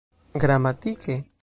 [0.43, 1.15] gramatike